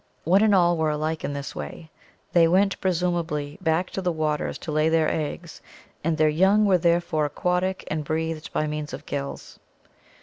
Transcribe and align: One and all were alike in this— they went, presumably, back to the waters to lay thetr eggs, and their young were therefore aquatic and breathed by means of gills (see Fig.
One 0.23 0.41
and 0.41 0.55
all 0.55 0.77
were 0.77 0.89
alike 0.89 1.23
in 1.23 1.33
this— 1.33 1.53
they 2.33 2.47
went, 2.47 2.81
presumably, 2.81 3.59
back 3.61 3.91
to 3.91 4.01
the 4.01 4.11
waters 4.11 4.57
to 4.65 4.71
lay 4.71 4.89
thetr 4.89 5.07
eggs, 5.07 5.61
and 6.03 6.17
their 6.17 6.27
young 6.27 6.65
were 6.65 6.79
therefore 6.79 7.25
aquatic 7.25 7.83
and 7.87 8.03
breathed 8.03 8.51
by 8.51 8.65
means 8.65 8.93
of 8.93 9.05
gills 9.05 9.41
(see 9.43 9.59
Fig. 9.83 9.89